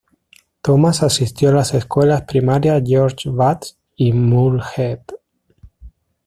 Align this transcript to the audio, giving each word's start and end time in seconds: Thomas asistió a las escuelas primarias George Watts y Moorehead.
Thomas 0.63 1.03
asistió 1.03 1.49
a 1.49 1.53
las 1.53 1.75
escuelas 1.75 2.23
primarias 2.23 2.81
George 2.83 3.29
Watts 3.29 3.77
y 3.95 4.11
Moorehead. 4.13 5.01